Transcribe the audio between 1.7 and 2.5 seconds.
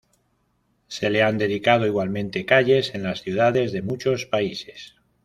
igualmente